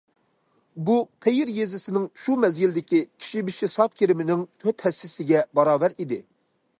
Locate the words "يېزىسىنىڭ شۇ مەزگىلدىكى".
1.57-3.01